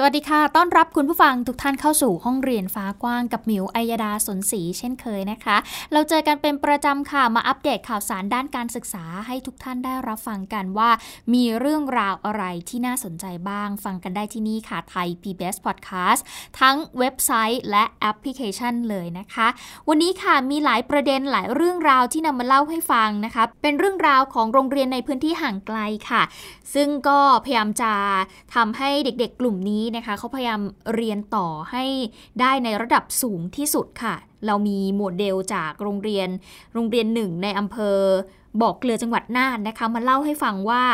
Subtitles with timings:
[0.00, 5.56] สวัสดีค่ะ ต้อนรับคุณผู้ฟังทุกท่านเข้าสู่ห้องเรียนฟ้ากว้างกับมิวอัยดาสนศรีเช่นเคยนะคะ
[5.92, 10.90] เราเจอกันเป็นประจำค่ะ มาอัปเดตข่าวสารด้านการศึกษาให้ทุกท่านได้รับฟังกันว่า
[11.34, 16.20] มีเรื่องราวอะไรที่น่าสนใจบ้าง ฟังกันได้ที่นี่ค่ะไทย PBS Podcast
[16.60, 19.48] ทั้งเว็บไซต์และแอปพลิเคชันเลยนะคะ
[19.88, 25.78] วันนี้ค่ะมีหลายประเด็นหลายเรื่องราวที่นำมาเล่าให้ฟังนะคะ เป็นเรื่องราวของโรงเรียนในพื้นที่ห่างไกล
[26.10, 26.22] ค่ะ
[26.74, 27.92] ซึ่งก็พยายามจะ
[28.54, 30.60] ทำให้เด็กๆ กลุ่มนี้นะคะเขาพยายาม
[30.94, 31.84] เรียนต่อให้
[32.40, 34.14] ได้ในระดับสูงที่สุดค่ะ
[34.46, 36.28] เรามีโมเดลจากโรงเรียน
[36.74, 37.98] โรงเรียนหนึ่งในอำเภอ
[38.62, 40.84] บอกเกลือจังหวัดน่านนะคะมาเล่าให้ฟังว่า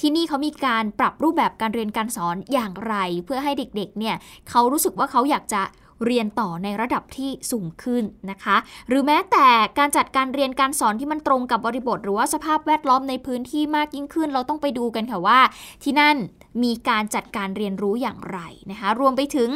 [0.00, 4.16] ที่นี่เขามีการปรับรูปแบบการเรียนการสอนอย่างไร เพื่อให้เด็กๆเนี่ย
[4.48, 5.62] เขารู้สึกว่าเขาอยากจะ
[6.04, 8.56] เรียนต่อในระดับที่สูงขึ้นนะคะ
[8.88, 15.40] หรือแม้แต่การจัดการเรียนการสอนที่มันตรงกับบริบท หรือว่าสภาพแวดล้อมในพื้นที่มากยิ่งขึ้น เราต้องไปดูกันค่ะว่า
[15.82, 16.16] ที่นั่น
[16.62, 18.38] มีการจัดการเรียนรู้อย่างไร
[18.70, 19.50] นะคะ รวมไปถึง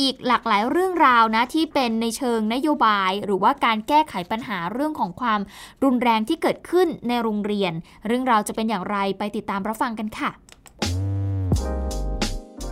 [0.00, 5.40] อีกหลากหลายเรื่องราวนะที่เป็นในเชิงนโยบาย หรือว่าการแก้ไขปัญหาเรื่องของความ
[5.84, 7.72] รุนแรงที่เกิดขึ้นในโรงเรียน
[8.06, 10.30] เรื่องราวจะเป็นอย่างไรไปติดตามรับฟังกันค่ะ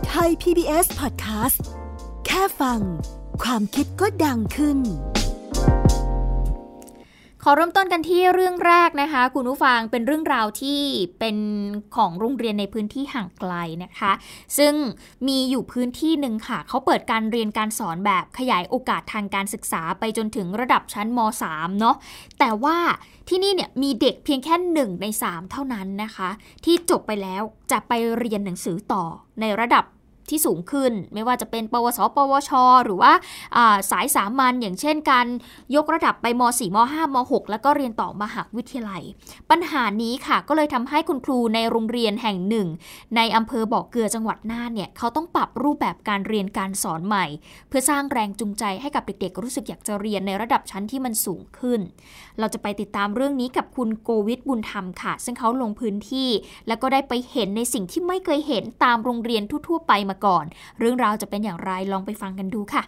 [0.07, 2.81] ไทย PBS Podcast แค่ฟัง
[3.43, 4.79] ความคิดก็ดังขึ้น
[7.43, 10.79] ขอเริ่มต้นกันที่เรื่องแรกนะคะ คุณผู้ฟังเป็นเรื่องราวที่
[11.19, 11.37] เป็น
[11.95, 14.11] ของโรงเรียนในพื้นที่ห่างไกลนะคะ
[14.57, 14.73] ซึ่ง
[15.27, 21.95] มีอยู่พื้นที่หนึ่งค่ะ เขาเปิดการเรียนการสอนแบบขยายโอกาสทางการศึกษาไปจนถึงระดับชั้นม .3 เนาะ
[22.39, 22.77] แต่ว่า
[23.29, 26.29] ที่นี่เนี่ยมีเด็กเพียงแค่หนึ่งใน 3 เท่านั้นนะคะ
[26.65, 29.03] ที่จบไปแล้วจะไปเรียนหนังสือต่อ
[29.41, 29.85] ในระดับ
[30.29, 32.51] ที่สูงขึ้น ไม่ว่าจะเป็น ปวส ปวช
[32.85, 33.11] หรือว่า
[33.91, 35.27] สายสามัญอย่างเช่นการ
[35.75, 39.03] ยกระดับไปม .4 ม .5 ม .6 แล้วก็เรียนต่อมหาวิทยาลัย
[39.49, 42.67] ปัญหานี้ค่ะก็เลยทำให้คุณครูในโรงเรียนแห่งหนึ่ง
[43.15, 47.25] ในอำเภอบอกเกลือจังหวัดน่านเนี่ยเขาต้องปรับรูปแบบการเรียนการสอนใหม่
[47.67, 51.79] เพื่อสร้างแรงจูงใจให้กับเด็กๆ รู้สึกอยากจะเรียนในระดับชั้นที่มันสูงขึ้น
[52.39, 56.29] เราจะไปติดตามเรื่องนี้กับคุณโกวิทบุญธรรมค่ะ ซึ่งเขาลงพื้นที่
[56.67, 60.45] แล้วก็ได้ไปเห็นในสิ่งที่ไม่เคยเห็นตามโรงเรียนทั่วๆไปมาก่อน
[60.79, 62.83] เรื่องราวจะเป็นอย่างไรลองไปฟังกันดูค่ะ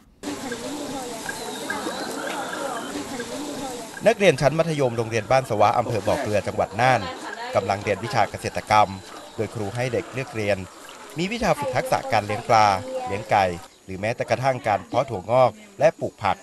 [4.07, 7.01] นักเรียนชั้นมัธยมโรงเรียนบ้านสวะอำเภอบ่อเกลือจังหวัดน่าน
[7.55, 8.89] กำลังเรียนวิชาเกษตรกรรม
[9.35, 10.57] โดยครูให้เด็กเลือกเรียน
[11.17, 12.65] มีวิชาฝึกทักษะการเลี้ยงปลา
[13.07, 13.45] เลี้ยงไก่
[13.85, 16.37] หรือแม้แต่กระทั่งการเพาะถั่วงอก และปลูกผัก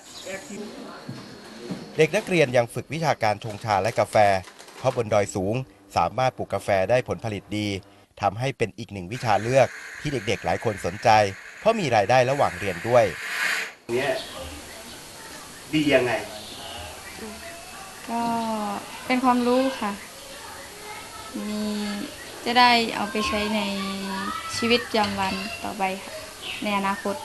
[1.97, 4.15] เด็กนักเรียนยังฝึกวิชาการชงชาและกาแฟ
[4.77, 5.55] เพราะบนดอยสูง
[5.95, 7.67] สามารถปลูกกาแฟได้ผลผลิตดี
[8.21, 9.67] ทำให้เป็นอีกหนึ่งวิชาเลือก
[10.01, 11.09] ที่เด็กๆ หลายคนสนใจ
[11.59, 13.05] เพราะมีรายได้ระหว่างเรียนด้วย
[13.91, 14.11] เนี่ย
[15.73, 16.11] ดียังไง
[18.09, 18.21] ก็
[19.05, 19.91] เป็นความรู้ค่ะ
[21.47, 21.63] มี
[22.45, 23.61] จะได้เอาไปใช้ใน
[24.57, 26.13] ชีวิตประจำวันต่อไปค่ะ
[26.63, 27.15] ในอนาคต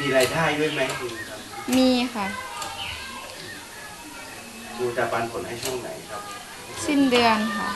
[0.00, 1.40] มีรายได้ด้วยไหมคุณครับ
[1.76, 2.26] มีค่ะ
[4.76, 6.22] ครูจะปันผลให้ช่วงไหนครับ
[6.86, 7.68] สิ้นเดือนค่ะ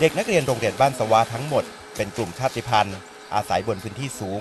[0.00, 1.64] เด็กนักเรียนโรงเรียนบ้านสวาทั้งหมด
[1.96, 2.96] เป็นกลุ่มชาติพันธุ์
[3.34, 4.40] อาศัยบนพื้นที่สูง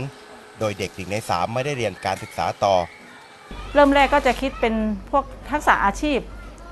[0.59, 2.75] โดยเด็กหนึ่งในสามไม่ได้เรียนการศึกษาต่อ
[3.73, 4.73] เริ่มแรกก็จะคิดเป็น
[5.11, 6.19] พวกทักษะอาชีพ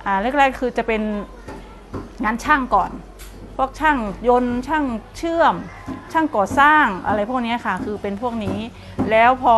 [0.05, 1.01] อ่าแรกๆคือจะเป็น
[2.23, 2.91] งานช่างก่อน
[3.57, 4.83] พวกช่างยนต์ช่าง
[5.17, 5.55] เชื่อม
[6.13, 8.57] ช่างก่อสร้างอะไรพวกนี้ค่ะ คือเป็นพวกนี้
[9.11, 9.55] แล้วพอ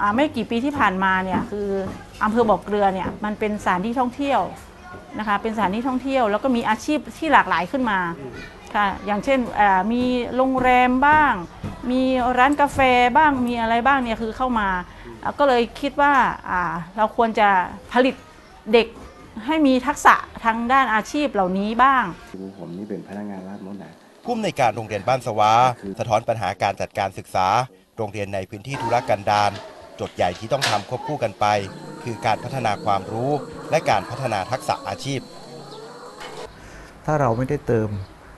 [0.00, 1.68] อไม่กี่ปีที่ผ่านมาเนี่ยคือ
[2.22, 4.40] อำเภอบ่อเกลือเนี่ยมันเป็นสถานที่ท่องเที่ยว
[5.18, 7.98] นะคะ เป็นสถานที่ท่องเที่ยว แล้วก็มีอาชีพที่หลากหลายขึ้นมา
[8.74, 10.02] ค่ะอย่างเช่นอ่ามี
[10.36, 11.32] โรงแรมบ้าง
[11.90, 12.02] มี
[12.38, 12.78] ร้านกาแฟ
[13.16, 14.68] บ้างมีอะไรบ้างเนี่ยคือเข้ามา
[15.22, 16.12] อะก็เลยคิดว่า
[16.50, 17.48] อ่าเราควรจะ
[17.92, 18.14] ผลิต
[18.72, 18.86] เด็ก
[19.46, 20.14] ให้มีทักษะ
[20.44, 22.04] ทางด้านอาชีพเหล่านี้บ้าง
[22.58, 23.92] ผมนี่เป็นพนักงานราชมดนะ
[24.24, 25.52] ผู้อำนวยการโรงเรียนบ้านสวา
[25.98, 27.46] สะท้อนปัญหาการจัดการศึกษา
[27.96, 29.50] โรงเรียนในพื้นที่ธุรกันดาร
[29.96, 31.46] โจทย์ใหญ่ที่ต้องทำควบคู่กันไป
[32.06, 33.30] คือการพัฒนาความรู้
[33.70, 35.20] และการพัฒนาทักษะอาชีพ
[37.04, 37.88] ถ้าเราไม่ได้เติม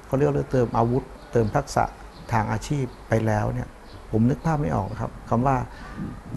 [0.06, 1.84] เขาเรียกว่าเติมอาวุธ เติมทักษะ
[2.32, 3.68] ทางอาชีพไปแล้วเนี่ย
[4.12, 5.56] ผมนึกภาพไม่ออกครับคำว่า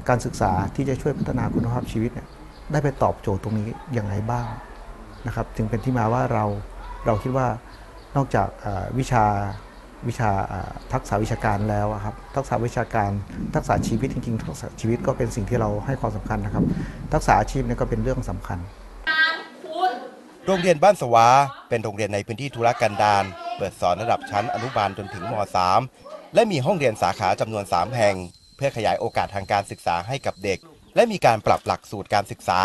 [0.10, 2.28] การศึกษาที่จะช่วยพัฒนาคุณภาพชีวิตเนี่ย
[2.72, 4.48] ได้ไปตอบโจทย์ตรงนี้อยังไงบ้าง
[5.28, 6.46] นะครับจึงเป็นที่มาว่าเรา
[7.06, 7.48] เราคิดว่า
[8.16, 8.48] นอกจาก
[8.98, 9.26] วิชา
[10.08, 10.32] วิชา
[10.94, 13.12] ทักษะวิชาการแล้วครับทักษะวิชาการ
[13.56, 16.64] ทักษะชีวิตจริงๆทักษะชีวิตก็เป็นสิ่งที่เราให้ความสำคัญนะครับ
[17.14, 18.60] ทักษะอาชีพนี่ก็เป็นเรื่องสำคัญ
[20.46, 21.28] โรงเรียนบ้านสวา
[21.70, 23.24] เป็นโรงเรียนในพื้นที่ธุรกันดาร
[23.58, 25.34] เปิดสอนระดับชั้นอนุบาลจนถึงม
[25.86, 28.16] .3 และมีห้องเรียนสาขาจำนวน 3 แห่ง
[28.58, 30.60] เพื่อขยายโอกาสทางการศึกษาให้กับเด็ก
[30.96, 32.60] และมีการปรับหลักสูตรการศึกษา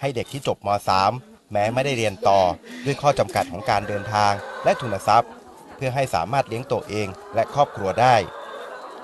[0.00, 0.68] ให้เด็กที่จบม
[1.10, 2.40] .3 แม้ไม่ได้เรียนต่อ
[2.84, 4.32] ด้วยข้อจำกัดของการเดินทาง
[4.64, 5.30] และทุนทรัพย์
[5.78, 8.16] เพื่อให้สามารถเลี้ยงตัวเองและครอบครัวได้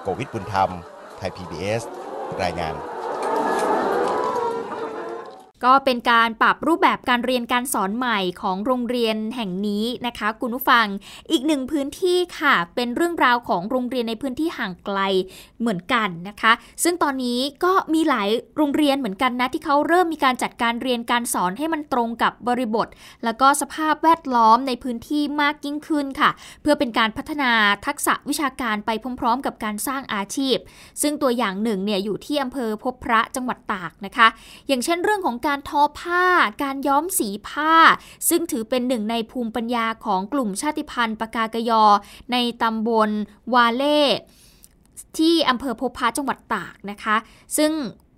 [0.03, 0.71] โกวิทบุญธรรม
[1.17, 1.83] ไทย PBS
[2.43, 2.75] รายงาน
[5.65, 10.87] ก็เป็นการปรับรูปแบบการเรียนการสอนใหม่ของโรงเรียนแห่งนี้นะคะ คุณผู้ฟัง
[11.31, 14.99] อีกหนึ่งพื้นที่ค่ะ เป็นเรื่องราวของโรงเรียนในพื้นที่ห่างไกล
[15.61, 16.53] เหมือนกันนะคะ
[16.85, 22.89] ซึ่งตอนนี้ก็มีหลายโรงเรียนเหมือนกันนะที่เขาเริ่มมีการจัดการเรียนการสอนให้มันตรงกับบริบท
[23.25, 26.31] แล้วก็สภาพแวดล้อมในพื้นที่มากยิ่งขึ้นค่ะ
[26.63, 27.53] เพื่อเป็นการพัฒนา
[27.87, 28.91] ทักษะวิชาการไป
[29.21, 30.57] พร้อม ๆ กับการสร้างอาชีพ
[31.03, 34.29] ซึ่งตัวอย่างหนึ่งเนี่ยอยู่ที่อำเภอพบพระจังหวัดตากนะคะ
[34.69, 36.27] อย่างเช่นเรื่องของการทอผ้า
[36.63, 37.75] การย้อมสีผ้า
[38.29, 41.85] ซึ่งถือเป็นหนึ่งในภูมิปัญญาของกลุ่มชาติพันธุ์ปากากยอ
[42.33, 43.11] ในตำบล
[43.55, 44.01] วาเล่
[45.19, 47.17] ที่อำเภอพบพระจังหวัดตากนะคะ
[47.57, 47.73] ซึ่ง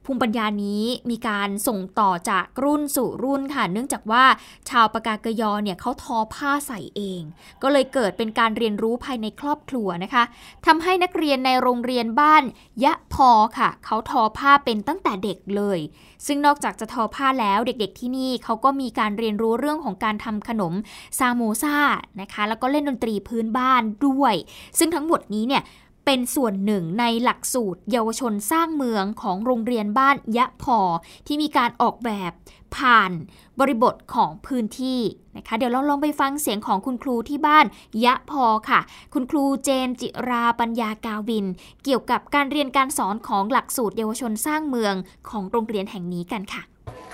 [0.07, 4.25] ภูมิปัญญานี้มีการส่งต่อจากรุ่นสู่รุ่นค่ะ เนื่องจากว่า
[4.71, 7.23] ชาวปากากยอเนี่ยเขาทอผ้าใส่เอง
[7.63, 10.25] ก็เลยเกิดเป็นการเรียนรู้ภายในครอบครัวนะคะ
[10.67, 12.43] ทำให้นักเรียนในโรงเรียนบ้าน
[12.85, 15.79] ยะพอค่ะ เขาทอผ้าเป็นตั้งแต่เด็กเลย
[16.27, 20.75] ซึ่งนอกจากจะทอผ้าแล้วเด็กๆที่นี่เขาก็มีการเรียนรู้เรื่องของการทำขนม
[21.19, 21.77] ซาโมซา
[22.21, 24.35] นะคะ แล้วก็เล่นดนตรีพื้นบ้านด้วย
[24.79, 25.63] ซึ่งทั้งหมดนี้เนี่ย
[26.07, 30.79] เป็นส่วนหนึ่งในหลักสูตร เยาวชนสร้างเมืองของโรงเรียนบ้านยะพอ
[31.27, 32.33] ที่มีการออกแบบ
[32.77, 33.13] ผ่าน
[33.61, 35.01] บริบทของพื้นที่
[35.37, 37.65] นะคะเดี๋ยวเราลองไปฟังเสียงของคุณครูที่บ้าน
[38.05, 38.81] ยะพอค่ะ
[39.15, 41.47] คุณครูเจนจิราปัญญากาวิน
[41.85, 44.95] เกี่ยวกับการเรียนการสอนของหลักสูตรเยาวชนสร้างเมือง
[45.31, 46.63] ของโรงเรียนแห่งนี้กันค่ะ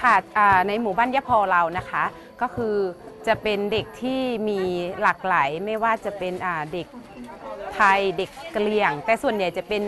[0.02, 0.14] ค่ะ
[0.68, 2.04] ในหมู่บ้านยะพอเรานะคะ
[2.40, 2.74] ก็คือ
[3.26, 4.60] จะเป็นเด็กที่มี
[5.02, 6.32] หลากหลายไม่ว่าจะเป็น
[6.72, 6.86] เด็ก
[7.74, 9.82] ไทย เด็กกะเหรี่ยง แต่ส่วนใหญ่จะเป็น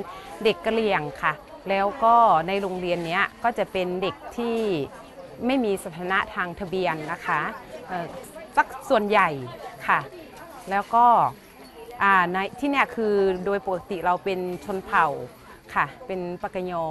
[0.45, 1.33] เด็กกะเหรี่ยงค่ะ
[1.69, 2.15] แล้วก็
[2.49, 4.59] ในโรงเรียนนี้ก็จะเป็นเด็กที่
[5.47, 7.41] ไม่มีสถานะทางทะเบียนนะคะ
[8.57, 9.29] สักส่วนใหญ่
[9.87, 10.01] ค่ะ
[10.71, 11.07] แล้วก็
[12.33, 13.15] ในที่นี่คือ
[13.45, 15.07] โดยปกติเราเป็นชนเผ่า
[15.75, 16.85] ค่ะ เป็นปากยอ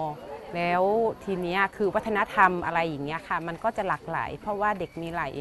[0.55, 0.83] แล้ว
[1.23, 5.33] ทีนี้คือวัฒนธรรมอะไรอย่างเงี้ยค่ะ มันก็จะหลากหลาย เพราะว่าเด็กมีหลาย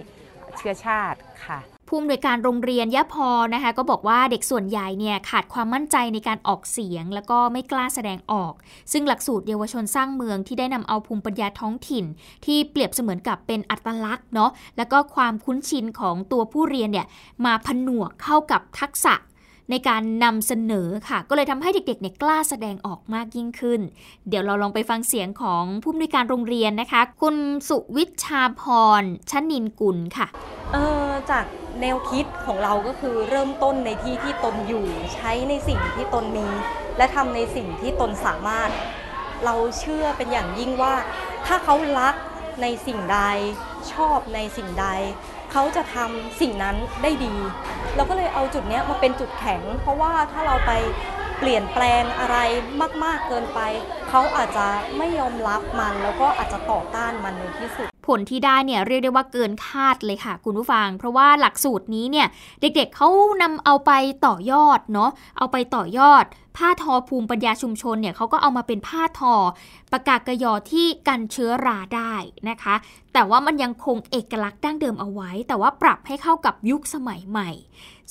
[0.56, 1.58] เชื้อชาติค่ะ
[1.94, 8.53] ผู้อำนวยการโรงเรียนยะพอนะคะ ก็บอกว่าเด็กส่วนใหญ่เนี่ยขาดความมั่นใจในการออกเสียง แล้วก็ไม่กล้าแสดงออก
[8.93, 12.05] ซึ่งหลักสูตรเยาวชนสร้างเมืองที่ได้นำเอาภูมิปัญญาท้องถิ่น
[12.44, 17.06] ที่เปรียบเสมือนกับเป็นอัตลักษณ์เนาะแล้วก็ความคุ้นชินของตัวผู้เรียนเนี่ย
[17.44, 19.15] มาผนวกเข้ากับทักษะ
[19.70, 23.81] ในการนำเสนอค่ะ ก็เลยทำให้เด็กๆเนี่ยกล้าแสดงออกมากยิ่งขึ้น
[24.29, 27.37] เดี๋ยวเราลองไปฟังเสียงของผู้อำนวยการโรงเรียนนะคะ คุณ
[27.69, 28.62] สุวิชาพ
[29.00, 30.26] รชนินกุลค่ะ
[30.73, 30.76] เอ
[31.06, 31.44] อจาก
[31.81, 36.47] แนวคิดของเราก็คือเริ่มต้นในที่ที่ตนอยู่ใช้ในสิ่งที่ตนมี
[36.97, 38.70] และทำในสิ่งที่ตนสามารถ
[39.44, 40.94] เราเชื่อเป็นอย่างยิ่งว่า
[41.47, 42.15] ถ้าเขารัก
[42.62, 43.20] ในสิ่งใด
[43.93, 44.87] ชอบในสิ่งใด
[45.52, 47.34] เขาจะทำสิ่งนั้นได้ดี
[47.96, 50.72] เราก็เลยเอาจุดนี้มาเป็นจุดแข็ง เพราะว่าถ้าเราไป
[51.38, 52.38] เปลี่ยนแปลงอะไร
[53.04, 53.60] มาก ๆเกินไป
[54.08, 54.67] เขาอาจจะ
[54.98, 62.27] ไม่ยอมรับมันแล้วก็อาจจะต่อต้านมันในที่สุด ผลที่ได้เนี่ยเรียกได้ว่าเกินคาดเลยค่ะ คุณผู้ฟัง เพราะว่าหลักสูตรนี้เนี่ย
[62.61, 63.09] เด็กๆเขา
[63.43, 63.91] นำเอาไป
[64.27, 66.25] ต่อยอดเนาะเอาไปต่อยอด
[66.56, 69.35] ผ้าทอภูมิปัญญาชุมชนเนี่ยเขาก็เอามาเป็นผ้าทอ
[69.93, 72.15] ประกาศกระยอที่กันเชื้อราได้
[72.49, 72.75] นะคะ
[73.13, 77.51] แต่ว่ามันยังคงเอกลักษณ์ดั้งเดิมเอาไว้ แต่ว่าปรับให้เข้ากับยุคสมัยใหม่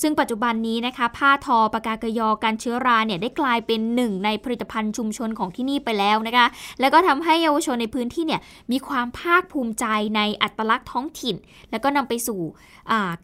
[0.01, 6.47] ซึ่งปัจจุบันนี้นะคะ ผ้าทอปากากยอการเชื้อราเนี่ยได้กลายเป็นหนึ่งในผลิตภัณฑ์ชุมชนของที่นี่ไปแล้วนะคะ
[6.79, 9.80] แล้วก็ทำให้เยาวชนในพื้นที่เนี่ยมีความภาคภูมิใจ
[10.15, 11.35] ในอัตลักษณ์ท้องถิ่น
[11.71, 12.41] แล้วก็นำไปสู่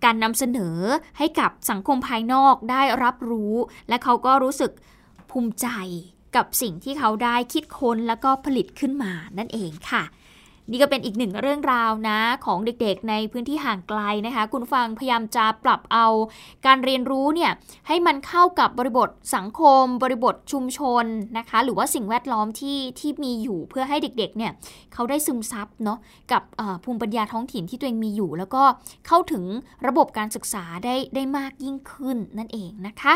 [0.03, 0.77] การนำเสนอ
[1.17, 3.53] ให้กับสังคมภายนอกได้รับรู้
[3.89, 4.71] และเขาก็รู้สึก
[5.31, 5.67] ภูมิใจ
[6.35, 10.03] กับสิ่งที่เขาได้คิดค้นแล้วก็ผลิตขึ้นมานั่นเองค่ะ
[10.71, 16.07] นี่ก็เป็นอีกหนึ่งเรื่องราวนะของเด็กๆในพื้นที่ห่างไกลนะคะ คุณฟังพยายามจะปรับเอา
[16.65, 17.51] การเรียนรู้เนี่ย
[17.87, 21.05] ให้มันเข้ากับบริบทสังคม บริบทชุมชน
[21.37, 24.51] นะคะ หรือว่าสิ่งแวดล้อมที่ที่มีอยู่เพื่อให้เด็กๆเนี่ย
[24.93, 25.97] เขาได้ซึมซับเนาะ
[26.31, 26.43] กับ
[26.83, 28.63] ภูมิปัญญาท้องถิ่นที่ตัวเองมีอยู่ แล้วก็
[29.07, 29.43] เข้าถึง
[29.87, 33.13] ระบบการศึกษาได้ได้มากยิ่งขึ้นนั่นเองนะคะ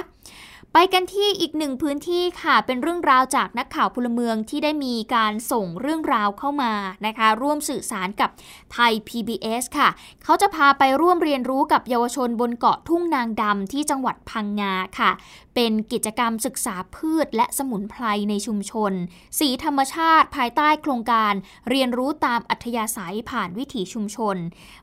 [0.76, 6.74] ไปกันที่อีกหนึ่งพื้นที่ค่ะ เป็นเรื่องราวจากนักข่าวพลเมืองที่ได้มีการส่งเรื่องราวเข้ามา
[7.06, 8.30] นะคะ ร่วมสื่อสารกับ
[8.74, 9.90] ไทย PBS ค่ะ
[10.24, 15.12] เขาจะพาไปร่วมเรียนรู้กับเยาวชนบนเกาะทุ่งนางดำที่จังหวัดพังงาค่ะ
[15.56, 18.94] เป็นกิจกรรมศึกษาพืชและสมุนไพรในชุมชน
[19.40, 21.34] สีธรรมชาติภายใต้โครงการ
[21.70, 24.36] เรียนรู้ตามอัธยาศัยผ่านวิถีชุมชน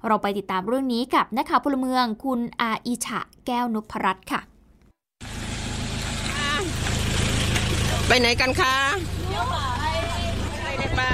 [0.07, 4.43] เราไปติดตามเรื่องนี้กับนักข่าวพลเมืองคุณอาอิฉะแก้วนพรัตน์ค่ะ
[8.09, 8.75] ไปไหนกันคะ
[10.63, 11.13] ไปในป่า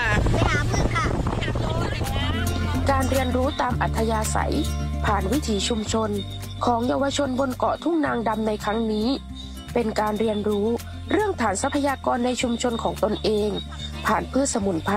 [2.91, 4.55] การเรียนรู้ตามอัธยาศัย
[5.07, 6.11] ผ่านวิถีชุมชน
[6.65, 9.09] ของเยาวชนบนเกาะทุ่งนางดำในครั้งนี้
[9.75, 10.67] เป็นการเรียนรู้
[11.13, 13.51] เรื่องฐานทรัพยากรในชุมชนของตนเอง
[14.07, 14.97] ผ่านพืชสมุนไพร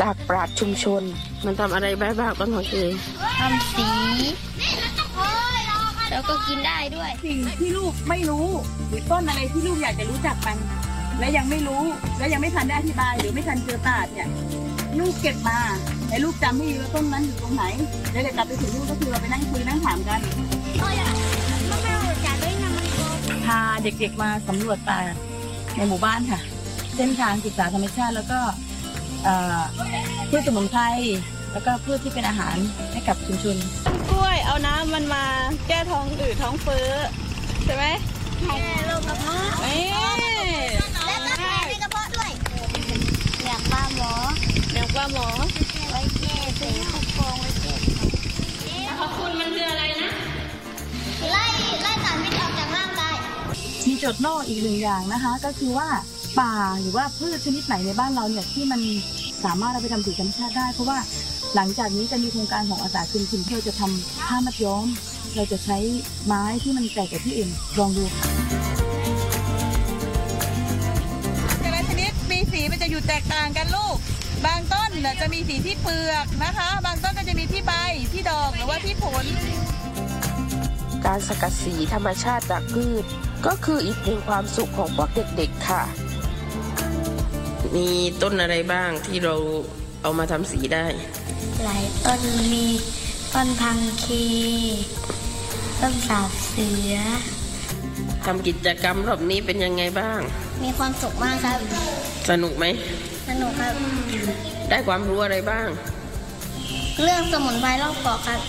[0.00, 1.02] จากปราชญ์ชุมชน
[1.44, 2.92] มันทำอะไรบ้างบ้างบ้างของเอง
[3.38, 3.88] ทำสี
[6.10, 8.48] แล้วก็กินได้ด้วย สิ่งที่ลูกไม่รู้
[8.88, 10.56] หรือต้นอะไรที่ลูกอยากจะรู้จักมัน
[11.20, 11.82] และยังไม่รู้
[12.18, 14.28] และยังไม่ทันได้อธิบายหรือไม่ทันเจอตาดเนี่ย
[14.98, 15.58] ลูกเก็บมา
[16.08, 17.64] แต่ลูกจำไม่ดีว่าต้นนั้นอยู่ตรงไหน
[18.12, 20.20] แล้วเดี๋ยวกลับไปถึงลูกก็คือเราไปนั่งคุยนั่งถามกัน
[23.46, 24.98] พาเด็กๆมาสำรวจป่า
[25.76, 26.40] ในหมู่บ้านค่ะ
[26.96, 28.40] เส้นทางศึกษาธรรมชาติแล้วก็
[29.24, 29.60] เอ่อ
[30.30, 30.82] พืชสมุนไพร
[31.52, 32.56] แล้วก็พืชที่เป็นอาหาร
[32.92, 33.56] ให้กับชุมชน
[34.10, 35.24] กล้วยเอาน้ำมันมา
[35.68, 36.88] แก้ท้องอืดท้องเฟ้อ
[37.64, 37.84] ใช่ไหม
[38.46, 39.84] แก้โรคกระเพาะเอ้ย
[41.06, 42.30] และก็แก้ในกระเพาะด้วย
[43.44, 44.12] อยากปลาหมอ
[44.72, 45.28] เดี๋ย วปลาหมอ
[45.90, 47.74] ไว้แก้เสพวกโกงไว้แก้
[49.00, 50.10] ขอบคุณมันคืออะไรนะ
[51.30, 51.44] ไล่
[51.82, 53.16] ไล่สารพิษออกจากร่างกาย
[53.86, 55.88] มีจทย์นอกอีกหนึ่งอย่างนะคะ ก็คือว่า
[56.40, 58.80] ป่าหรือว่าพืชชนิดไหนในบ้านเราเนี่ยที่มัน
[59.44, 60.98] สามารถเอาไปทำสีธรรมชาติได้ เพราะว่า
[61.54, 64.86] หลังจากนี้จะมีโครงการของอาสาคุณคุณที่เราจะทำผ้ามัดย้อม
[65.36, 65.78] เราจะใช้
[66.26, 68.04] ไม้ที่มันแตกจากที่อื่นลองดู
[71.60, 73.96] แต่ละชนิดมีสีมันจะอยู่แตกต่างกันลูก
[74.46, 77.72] บางต้นน่ะจะมีสีที่เปลือกนะคะ บางต้นก็จะมีที่ใบ
[78.12, 79.24] ที่ดอกหรือว่าที่ผล
[81.06, 83.04] การสกัดสีธรรมชาติจากพืช
[83.46, 85.82] ก็คืออีกหนึ่งความสุขของพวกเด็กๆค่ะ
[87.76, 87.88] มี
[88.22, 89.34] ต้นอะไรบ้างที่เรา
[90.02, 90.86] เอามาทำสีได้
[91.64, 92.20] หลายต้น
[92.52, 92.66] มี
[93.34, 94.24] ต้นพังคี
[95.80, 96.96] ต้นสาบเสือ
[98.24, 100.20] ทำกิจกรรมรอบนี้เป็นยังไงบ้าง
[100.64, 101.58] มีความสุขมากครับ
[102.30, 102.64] สนุกไหม
[103.30, 103.74] สนุกครับ
[104.68, 105.68] ได้ความรู้อะไรบ้าง
[107.02, 108.40] เรื่องสมุนไพรรอบเกาะครับ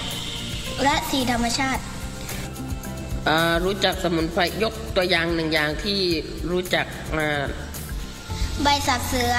[0.83, 1.81] และสีธรรมชาติ
[3.27, 5.99] อ่ารู้จักสมุนไพรยกตัวอย่างหนึ่งอย่างที่
[6.51, 6.85] รู้จัก
[7.17, 7.27] มา
[8.63, 9.33] ใบสับเสือ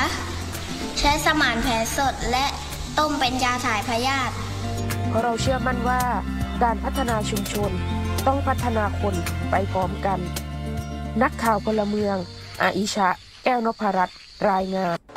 [0.98, 2.46] ใช้สมานแผลสดและ
[2.98, 4.34] ต้มเป็นยาถ่ายพยาธิ
[5.08, 6.02] เพราะเราเชื่อมั่นว่า
[6.62, 7.70] การพัฒนาชุมชน
[8.26, 9.14] ต้องพัฒนาคน
[9.50, 10.18] ไปพร้อมกัน
[11.22, 12.16] นักข่าวพลเมือง
[12.62, 13.08] อาอิชะ
[13.44, 14.18] แก้วนพรัตน์
[14.50, 15.11] รายงาน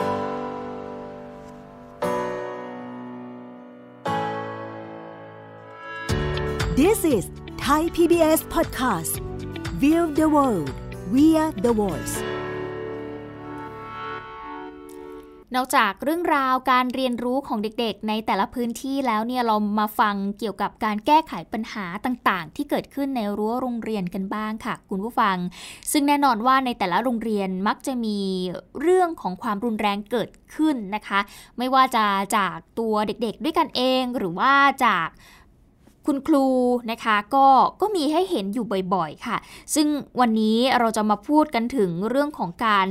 [6.81, 9.21] This is Thai PBS podcast
[9.79, 10.69] View the world
[11.13, 12.15] via the voice
[15.55, 25.37] นอกจากเรื่องราวการเรียนรู้ของเด็กๆ ในแต่ละพื้นที่แล้วเนี่ยเรามาฟังเกี่ยวกับการแก้ไขปัญหาต่างๆ ที่เกิดขึ้นในรั้วโรงเรียนกันบ้างค่ะ คุณผู้ฟัง
[25.91, 28.19] ซึ่งแน่นอนว่าในแต่ละโรงเรียนมักจะมี
[28.81, 31.19] เรื่องของความรุนแรงเกิดขึ้นนะคะ
[31.57, 32.05] ไม่ว่าจะ
[32.37, 34.53] จากตัวเด็กๆ ด้วยกันเอง หรือว่า
[34.85, 35.09] จาก
[36.05, 36.45] คุณครู
[36.91, 37.47] นะคะก็
[37.81, 39.37] ก็มีให้เห็นอยู่บ่อยๆค่ะ
[39.75, 39.87] ซึ่ง
[40.19, 42.85] วันนี้เราจะมาพูดกันถึงเรื่องของการ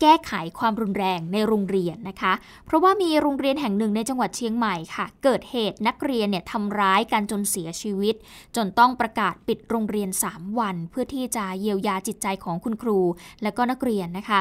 [0.00, 2.32] แก้ไขความรุนแรงในโรงเรียนนะคะ
[2.66, 8.14] เพราะว่ามีโรงเรียนแห่งหนึ่งในจังหวัดเชียงใหม่ค่ะ เกิดเหตุนักเรียนเนี่ยทำร้ายกันจนเสียชีวิต
[8.56, 12.98] จนต้องประกาศปิดโรงเรียน 3 วัน เพื่อที่จะเยียวยาจิตใจของคุณครู
[13.42, 14.40] และก็นักเรียนนะคะ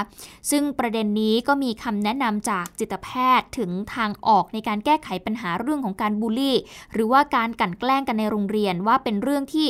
[0.52, 6.58] ซึ่งประเด็นนี้ก็มีคำแนะนำจากจิตแพทย์ถึงทางออกในการแก้ไขปัญหาเรื่องของการบูลลี่
[6.94, 9.68] หรือว่าการกลั่นแกล้งกันในโรงเรียนว่าเป็นเรื่องที่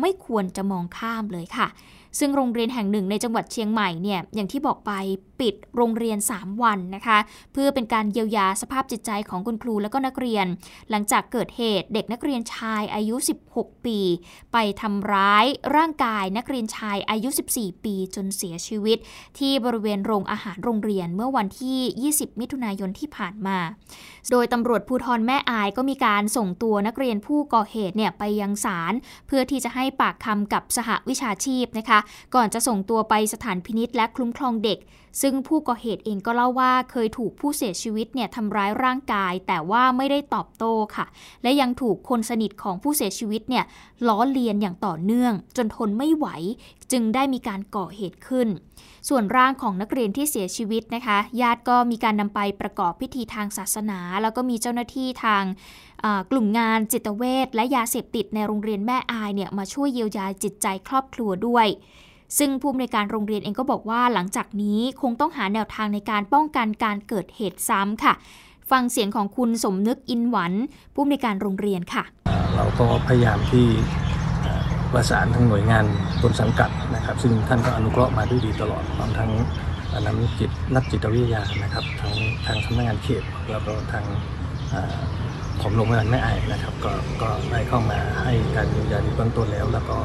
[0.00, 1.68] ไม่ควรจะมองข้ามเลยค่ะ
[2.18, 4.92] ซึ่งโรงเรียนแห่งหนึ่งในจังหวัดเชียงใหม่เนี่ยอย่างที่บอกไป
[5.42, 7.18] ปิดโรงเรียน 3 วันนะคะ
[7.52, 10.46] เพื่อเป็นการเยียวยาสภาพจิตใจของคุณครูและก็นักเรียน
[10.90, 13.16] หลังจากเกิดเหตุเด็กนักเรียนชายอายุ
[13.50, 13.98] 16 ปี
[14.52, 15.44] ไปทำร้าย
[15.76, 18.98] ร่างกายนักเรียนชายอายุ 14 ปีจนเสียชีวิต
[19.38, 23.58] ที่บริเวณโรงอาหารโรงเรียนเมื่อวันที่ 20 มิถุนายนที่ผ่านมา
[24.30, 28.92] โดยตำรวจภูธรแม่อายก็มีการส่งตัวนักเรียนผู้ก่อเหตุเนี่ยไปยังศาล
[29.26, 31.98] เพื่อที่จะให้ปากคำกับสหวิชาชีพนะคะ
[32.34, 34.78] ก่อนจะส่งตัวไปสถานพินิษและคลุ้มครองเด็ก
[35.20, 41.06] ซึ่งผู้ก่อเหตุเองก็เล่าว่าเคยถูกผู้เสียชีวิตเนี่ยทำร้ายร่างกาย แต่ว่าไม่ได้ตอบโต้ค่ะ
[41.42, 43.64] และยังถูกคนสนิทของผู้เสียชีวิตเนี่ย
[44.08, 46.26] ล้อเลียนอย่างต่อเนื่อง จนทนไม่ไหว
[46.92, 48.48] จึงได้มีการก่อเหตุขึ้น
[49.08, 55.42] ส่วนร่างของนักเรียนที่เสียชีวิตนะคะ ญาติก็มีการนำไปประกอบพิธีทางศาสนา แล้วก็มีเจ้าหน้าที่ทาง
[56.30, 61.66] กลุ่มงานจิตเวชและยาเสพติดในโรงเรียนแม่อายเนี่ยมาช่วยเยียวยาจิตใจครอบครัวด้วย
[62.38, 68.14] ซึ่งผู้อำนวยการโรงเรียนเองก็บอกว่าหลังจากนี้คงต้องหาแนวทางในการป้องกันการเกิดเหตุซ้ำค่ะ
[68.70, 70.52] ฟังเสียงของคุณสมนึกอินหวัน
[70.94, 72.04] ผู้อำนวยการโรงเรียนค่ะ
[72.56, 73.66] เราก็พยายามที่
[74.92, 75.84] ประสานทั้งหน่วยงาน
[76.22, 79.30] ต้นสังกัดนะครับ ซึ่งท่านก็อนุเคราะห์มาด้วยดีตลอดพร้อมทั้ง
[80.04, 82.14] นักจิตนักจิตวิทยานะครับทั้ง
[82.46, 84.04] ทางสำนักงานเขตแล้วก็ทาง
[85.62, 89.96] ผมลงพยาบาลแม่ไอนะครับ ก็ก็ได้เข้ามาให้การยียวยาในเบื้องต้นแล้ว แล้วก็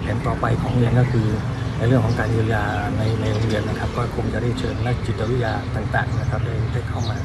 [0.00, 1.28] แผนต่อไปของเรียนก็คือ
[1.76, 2.64] ในเรื่องของการเยียวยา
[2.96, 7.18] ในในโรงเรียนนะครับ ก็คงจะได้เชิญนักจิตวิทยาต่างๆนะครับได้ได้เข้ามา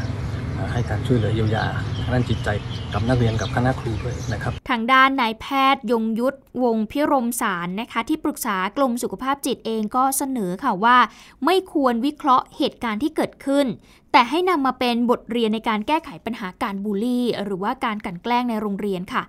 [0.72, 1.66] ให้การช่วยเหลือเยียวยา
[2.12, 2.50] ด้านจิตใจ
[2.94, 10.98] กับนักเรียนกับคณะครูด้วยนะครับทางด้านนายแพทย์ยงยุทธวงพิรมสารนะคะ ที่ปรึกษากรมสุขภาพจิตเองก็เสนอค่ะว่า
[11.46, 13.66] ไม่ควรวิเคราะห์เหตุการณ์ที่เกิดขึ้น
[14.12, 19.24] แต่ให้นำมาเป็นบทเรียนในการแก้ไขปัญหาการบูลลี่ หรือว่าการกันแกล้งในโรงเรียนค่ะ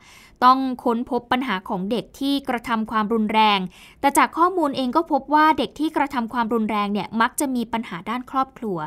[0.44, 3.58] ต้องค้นพบปัญหาของเด็กที่กระทำความรุนแรง
[4.00, 8.78] แต่จากข้อมูลเองก็พบว่าเด็กที่กระทำความรุนแรงเนี่ยมักจะมีปัญหาด้านครอบครัว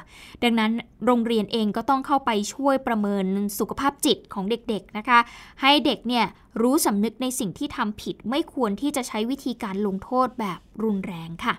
[0.44, 0.72] ดังนั้น
[1.06, 3.25] โรงเรียนเองก็ต้องเข้าไปช่วยประเมิน
[3.60, 5.20] สุขภาพจิตของเด็กๆนะคะ
[5.62, 6.25] ให้เด็กเนี่ย
[6.62, 11.54] รู้สำนึกในสิ่งที่ทำผิดไม่ควรที่จะใช้วิธีการลงโทษแบบรุนแรงค่ะ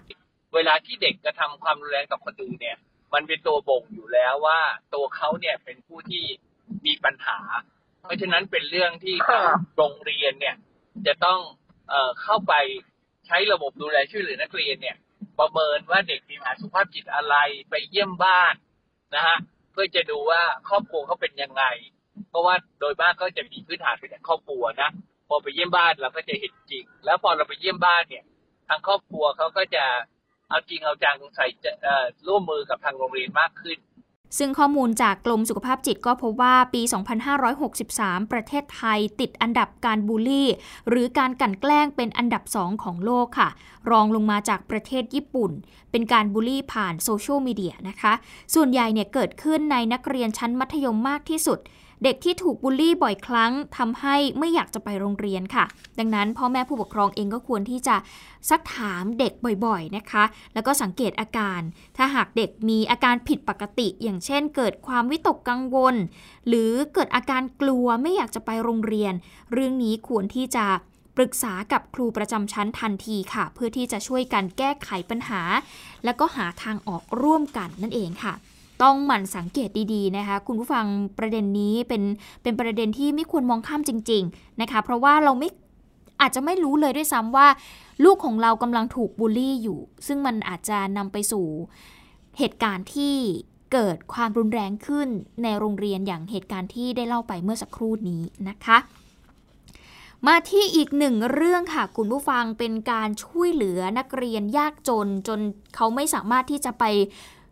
[0.55, 2.77] เวลาที่เด็กกระทำความรุนแรงกับคนอื่นเนี่ย
[3.17, 4.61] มันเป็นตัวบ่งอยู่แล้วว่า
[4.95, 6.25] ตัวเขาเนี่ยเป็นผู้ที่
[6.87, 7.39] มีปัญหา
[8.03, 9.17] เพราะฉะนั้นเป็นเรื่องที่
[9.77, 10.57] โรงเรียนเนี่ย
[11.07, 11.41] จะต้อง
[11.91, 12.55] เอ่อเข้าไป
[13.27, 14.97] ใช้ระบบดูแลช่วยเหลือนักเรียนเนี่ย
[15.39, 17.37] ประเมินว่าเด็กมีปัญหาสุขภาพจิตอะไร
[17.71, 18.55] ไปเยี่ยมบ้าน
[19.15, 19.37] นะฮะ
[19.73, 21.65] เพื่อจะดูว่าครอบครัวเขาเป็นยังไง
[22.31, 24.91] เพราะว่าโดยมากก็จะมีพื้นฐานเป็นครอบครัวนะ
[25.29, 28.25] พอไปเยี่ยมบ้านเราก็จะเห็นจริง แล้วพอเราไปเยี่ยมบ้านเนี่ย
[28.69, 29.85] ทางครอบครัวเขาก็จะ
[30.49, 31.47] เอาจริงเอาจังใส่
[32.27, 33.79] ร่วมมือกับทางโรงเรียนมากขึ้น
[34.39, 36.83] ซึ่งข้อมูลจากกรมสุขภาพจิตก็พบว่าปี
[37.57, 40.49] 2563 ประเทศไทยติดอันดับการบูลลี่
[40.89, 43.49] หรือการกั่นแกล้งเป็นอันดับสองของโลกค่ะ
[43.91, 45.51] รองลงมาจากประเทศญี่ปุ่น
[45.91, 48.13] เป็นการบูลลี่ผ่านโซเชียลมีเดียนะคะ
[48.55, 51.59] ส่วนใหญ่เนี่ยเกิดขึ้นในนักเรียนชั้นมัธยมมากที่สุด
[52.05, 55.65] เด็กที่ถูกบูลลี่บ่อยครั้งทำให้ไม่อยากจะไปโรงเรียนค่ะ
[55.99, 57.97] ดังนั้นพ่อแม่ผู้ปกครองเองก็ควรที่จะ
[58.51, 59.33] ซักถามเด็ก
[59.67, 61.61] บ่อยๆนะคะ แล้วก็สังเกตอาการ
[61.97, 65.95] ถ้าหากเด็กมีอาการผิดปกติ อย่างเช่น เกิดความวิตกกังวล
[66.49, 69.15] หรือเกิดอาการกลัวไม่อยากจะไปโรงเรียน
[69.53, 70.67] เรื่องนี้ควรที่จะ
[71.17, 75.43] ปรึกษากับครูประจำชั้นทันทีค่ะ เพื่อที่จะช่วยกันแก้ไขปัญหา
[76.05, 78.35] แล้วก็หาทางออกร่วมกันนั่นเองค่ะ
[78.83, 80.85] ต้องหมั่นสังเกตดีๆนะคะ คุณผู้ฟัง
[81.19, 82.03] ประเด็นนี้เป็น
[82.43, 85.49] เป็นประเด็นที่ไม่ควรมองข้ามจริง ๆนะคะ เพราะว่าเราไม่
[86.21, 87.47] อาจจะไม่รู้เลยด้วยซ้ำว่า
[88.05, 91.47] ลูกของเรากำลังถูกบูลลี่อยู่ ซึ่งมันอาจจะนำไปสู่
[92.39, 93.15] เหตุการณ์ที่
[93.73, 95.09] เกิดความรุนแรงขึ้น
[95.43, 98.79] ในโรงเรียนอย่างเหตุการณ์ที่ได้เล่าไปเมื่อสักครู่นี้นะคะ
[100.27, 105.41] มาที่อีกหนึ่งเรื่องค่ะคุณผู้ฟังเป็นการช่วยเหลือนักเรียนยากจนจน
[105.75, 106.85] เขาไม่สามารถที่จะไป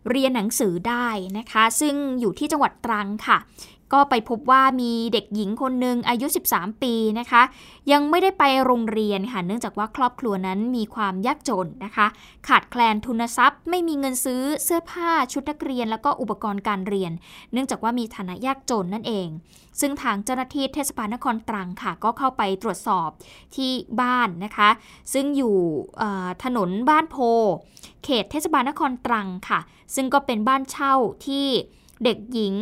[0.09, 3.37] เรียนหนังสือได้นะคะ ซึ่งอยู่ที่จังหวัดตรังค่ะ
[3.93, 7.43] ก็ไปพบว่ามีเด็กหญิงคนหนึ่งอายุ 13 ปีนะคะ
[7.91, 12.07] ยังไม่ได้ไปโรงเรียนค่ะ เนื่องจากว่าครอบครัวนั้นมีความยากจนนะคะ
[12.47, 17.11] ขาดแคลนทุนทรัพย์ ไม่มีเงินซื้อเสื้อผ้าชุดนักเรียน แล้วก็อุปกรณ์การเรียน
[17.53, 19.27] เนื่องจากว่ามีฐานะยากจนนั่นเอง
[19.79, 23.09] ซึ่งทางเจ้าหน้าที่เทศบาลนครตรังค่ะ ก็เข้าไปตรวจสอบ
[23.55, 23.71] ที่
[24.01, 24.69] บ้านนะคะ
[25.13, 25.57] ซึ่งอยู่
[26.43, 27.17] ถนนบ้านโพ
[28.03, 29.59] เขตเทศบาลนครตรังค่ะ
[29.95, 30.93] ซึ่งก็เป็นบ้านเช่า
[31.25, 31.47] ที่
[32.03, 32.55] เด็กหญิง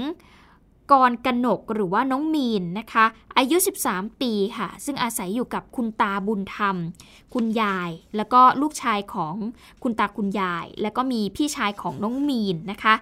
[0.91, 3.05] กรกนกหรือว่าน้องมีนนะคะ
[3.37, 6.77] อายุ 13 ปีค่ะ ซึ่งอาศัยอยู่กับคุณตาบุญธรรม
[7.33, 9.35] คุณยาย แล้วก็ลูกชายของ
[9.83, 12.95] คุณตาคุณยาย แล้วก็มีพี่ชายของน้องมีนนะคะ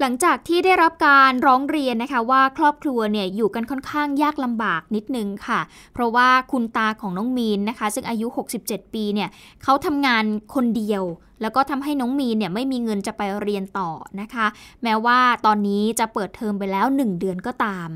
[0.00, 5.60] หลังจากที่ได้รับการร้องเรียนนะคะว่าครอบครัวเนี่ยอยู่กันค่อนข้างยากลำบากนิดนึงค่ะ
[5.94, 8.26] เพราะว่าคุณตาของน้องมีนนะคะ ซึ่งอายุ
[8.60, 9.28] 67 ปีเนี่ย
[9.62, 11.02] เขาทำงานคนเดียว
[11.42, 14.46] แล้วก็ทำให้น้องมีนเนี่ยไม่มีเงินจะไปเรียนต่อนะคะ
[14.82, 17.90] แม้ว่าตอนนี้จะเปิดเทอมไปแล้ว 1 เดือนก็ตาม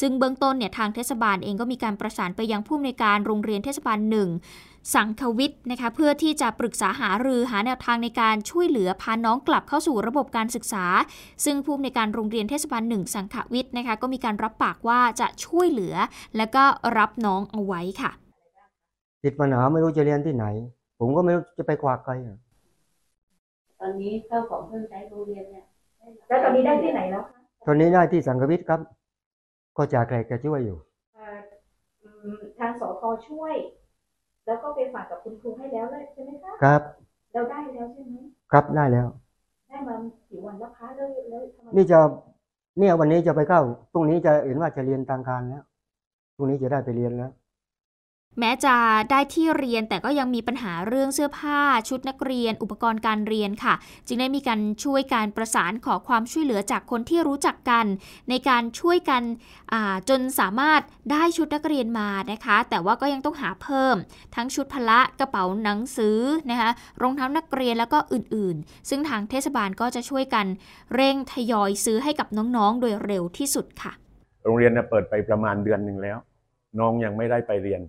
[0.00, 4.28] ซึ่งเบื้องต้นเนี่ยทางเทศบาลเองก็มีการประสานไปยังผู้อำนวยการโรงเรียนเทศบาลหนึ่ง
[4.94, 10.84] สังควิทย์นะคะเพื่อที่จะปรึกษาหารือหาแนวทางในการช่วยเหลือพาน้องกลับเข้าสู่ระบบการศึกษา
[11.44, 15.94] ซึ่งผู้อำนวยการโรงเรียนเทศบาลหนึ่งสังขวิทย์นะคะก็มีการรับปากว่าจะช่วยเหลือ
[16.36, 16.64] และก็
[16.98, 18.10] รับน้องเอาไว้ค่ะ
[19.24, 20.46] ติดปัญหาไม่รู้จะเรียนที่ไหน
[20.98, 22.38] ผมก็ไม่รู้จะไปกวาดใครอะ
[23.80, 25.64] ตอนนี้เข้าของเครื่องใช้โรงเรียนเนี่ย
[26.28, 28.80] แล้วตอนนี้ได้ที่ไหนแล้วคะตอนนี้ได้ที่สังกวิทย์ครับ
[29.76, 30.78] ก็จ่าแกรกจะช่วยอยู่
[31.14, 31.38] เอ่อ
[32.02, 33.54] อืมทางสพช่วย
[34.48, 36.80] แล้วก็ไปฝากกับคุณครูให้แล้วเลยใช่ไหมคะครับ
[37.32, 38.16] เราได้แล้วใช่ไหม
[38.52, 39.06] ครับได้แล้ว
[39.68, 39.94] ได้มา
[40.30, 41.98] กี่วันแล้วคะแล้วแล้วทำไมนี่จะ
[42.78, 43.60] เนี่ยวันนี้จะไปเข้า
[43.92, 45.62] พรุ่งนี้จะเห็นว่าจะเรียนทางการแล้ว
[46.36, 47.30] พรุ่งนี้จะได้ไปเรียนแล้ว
[48.40, 48.74] แม้จะ
[49.10, 53.74] ได้ที่เรียนแต่ก็ยังมีปัญหาเรื่องเสื้อผ้า ชุดนักเรียน อุปกรณ์การเรียนค่ะ
[54.06, 57.86] จึงได้มีการช่วยการประสานขอความช่วยเหลือจากคนที่รู้จักกัน
[58.30, 59.22] ในการช่วยกัน
[60.08, 60.80] จนสามารถ
[61.12, 63.96] ได้ชุดนักเรียนมานะคะ แต่ว่าก็ยังต้องหาเพิ่ม
[64.34, 66.18] ทั้งชุดพละกระเป๋าหนังสือ
[66.50, 66.70] นะคะ
[67.02, 70.46] รองเท้านักเรียนแล้วก็อื่นๆ ซึ่งทางเทศบาลก็จะช่วยกัน
[70.94, 73.92] เร่งทยอยซื้อให้กับน้องๆ โดยเร็วที่สุดค่ะ
[74.44, 76.18] โรงเรียนเปิดไปประมาณเดือนหนึ่งแล้ว
[76.78, 77.82] น้องยังไม่ได้ไปเรียน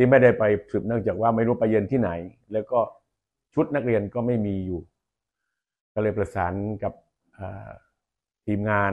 [0.00, 2.10] ที่ไม่ได้ไปสืบเนื่องจากว่าไม่รู้ไปเรียนที่ไหน
[2.52, 2.80] แล้วก็
[3.54, 4.80] ชุดนักเรียนก็ไม่มีอยู่
[5.94, 6.92] ก็เลยประสานกับ
[8.46, 8.92] ทีมงาน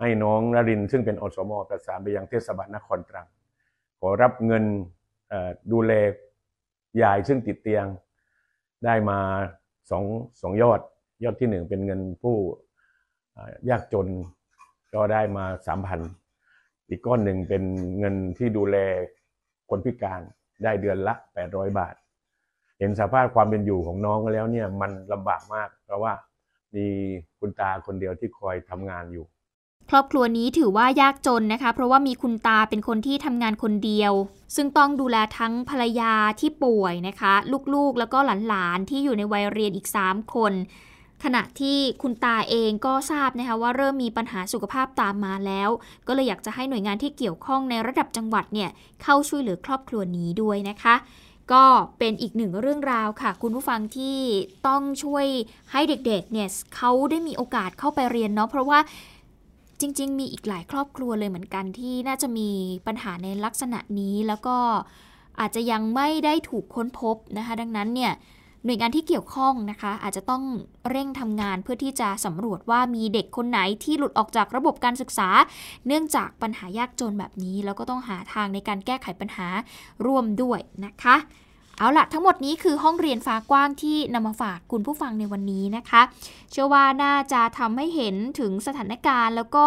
[0.00, 3.26] ให้น้องนรินซึ่งเป็นอสมประสานไปยังเทศบาลนครตรัง
[3.98, 4.64] ขอรับเงิน
[5.72, 5.92] ดูแล
[7.02, 7.86] ยายซึ่งติดเตียง
[8.84, 9.18] ได้มา
[9.90, 10.04] สอง
[10.42, 10.80] สองยอด
[11.24, 12.36] ยอดที่หนึ่งเป็นเงินผู้
[13.68, 14.08] ยากจน
[14.94, 16.00] ก็ได้มาสามพัน
[16.88, 17.62] อีกก้อนหนึ่งเป็น
[17.98, 18.76] เงินที่ดูแล
[19.70, 20.20] คนพิการ
[20.62, 21.94] ได้เดือนละแปดร้อยบาท
[22.78, 26.12] เห็นสภาพความเป็นอยู่ของน้องแล้วเนี่ยมันลำบากมาก เพราะว่า
[26.76, 26.86] มี
[27.38, 29.26] คุณตาคนเดียวที่คอยทำงานอยู่
[29.90, 34.12] ครอบครัวนี้ถือว่ายากจนนะคะ เพราะว่ามีคุณตาเป็นคนที่ทำงานคนเดียว
[34.56, 37.34] ซึ่งต้องดูแลทั้งภรรยาที่ป่วยนะคะ
[37.74, 40.52] ลูกๆแล้วก็หลานๆที่อยู่ในวัยเรียนอีก 3 คน
[41.24, 45.68] ขณะที่คุณตาเองก็ทราบนะคะว่าเริ่มมีปัญหาสุขภาพตามมาแล้ว
[46.06, 48.70] ก็เลยอยากจะให้หน่วยงานที่เกี่ยวข้องในระดับจังหวัดเนี่ย
[49.02, 50.94] เข้าช่วยเหลือครอบครัวนี้ด้วยนะคะ
[51.52, 51.64] ก็
[51.98, 54.18] เป็นอีกหนึ่งเรื่องราวค่ะ คุณผู้ฟังที่
[54.66, 55.26] ต้องช่วย
[55.72, 58.78] ให้เด็กๆเนี่ยเขาได้มีโอกาสเข้าไปเรียนเนาะเพราะว่า
[59.80, 62.48] จริง ๆ มีอีกหลายครอบครัวเลยเหมือนกันที่น่าจะมี
[62.86, 64.56] ปัญหาในลักษณะนี้แล้วก็
[65.40, 68.12] อาจจะยังไม่ได้ถูกค้นพบนะคะ ดังนั้นเนี่ย
[68.66, 70.42] หน่วยงานที่เกี่ยวข้องนะคะ อาจจะต้อง
[70.90, 75.28] เร่งทำงานเพื่อที่จะสำรวจว่ามีเด็กคนไหนที่หลุดออกจากระบบการศึกษา
[75.86, 79.46] เนื่องจากปัญหายากจนแบบนี้ แล้วก็ต้องหาทางในการแก้ไขปัญหา
[80.06, 81.16] ร่วมด้วยนะคะ
[81.78, 86.02] เอาละทั้งหมดนี้คือห้องเรียนฟ้ากว้างที่นำมาฝากคุณผู้ฟังในวันนี้นะคะ
[86.50, 89.66] เชื่อว่าน่าจะทำให้เห็นถึงสถานการณ์แล้วก็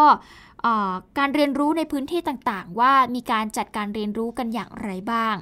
[1.17, 5.35] การเรียนรู้ในพื้นที่ต่างๆ ว่ามีการจัดการเรียนรู้กันอย่างไรบ้าง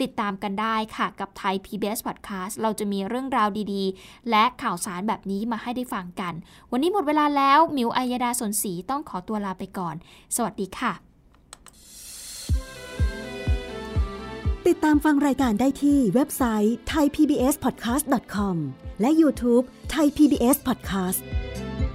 [0.00, 6.34] ติดตามกันได้ค่ะกับไทย PBS Podcast เราจะมีเรื่องราวดีๆ และข่าวสารแบบนี้มาให้ได้ฟังกัน
[6.70, 9.94] วันนี้หมดเวลาแล้วมิวอัยดาสนศรีต้องขอตัวลาไปก่อน
[10.36, 10.92] สวัสดีค่ะ
[14.66, 18.56] ติดตามฟังรายการได้ที่เว็บไซต์ thaipbspodcast.com
[19.00, 21.20] และ YouTube Thai PBS Podcast